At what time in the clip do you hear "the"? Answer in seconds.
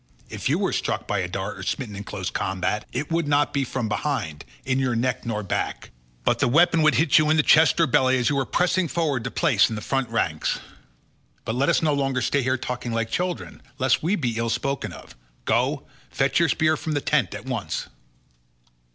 6.39-6.47, 7.37-7.43, 9.75-9.79, 16.93-17.01